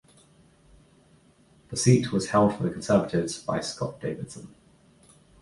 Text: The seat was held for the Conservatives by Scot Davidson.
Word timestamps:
The 1.69 1.77
seat 1.77 2.11
was 2.11 2.29
held 2.31 2.55
for 2.55 2.63
the 2.63 2.71
Conservatives 2.71 3.37
by 3.37 3.59
Scot 3.59 4.01
Davidson. 4.01 4.49